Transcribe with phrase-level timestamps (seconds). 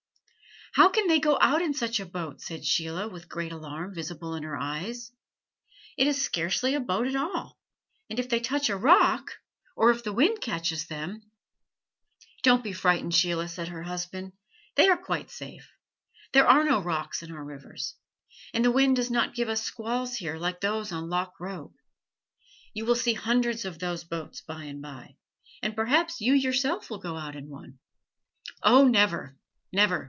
[0.75, 4.35] "How can they go out in such a boat?" said Sheila, with great alarm visible
[4.35, 5.11] in her eyes.
[5.97, 7.59] "It is scarcely a boat at all;
[8.09, 9.33] and if they touch a rock,
[9.75, 11.23] or if the wind catches them"
[12.45, 14.31] "Don't be frightened, Sheila," said her husband.
[14.75, 15.69] "They are quite safe.
[16.31, 17.95] There are no rocks in our rivers,
[18.53, 21.73] and the wind does not give us squalls here like those on Loch Roag.
[22.73, 25.17] You will see hundreds of those boats by and by,
[25.61, 27.79] and perhaps you yourself will go out in one."
[28.63, 29.35] "Oh, never,
[29.73, 29.99] never!"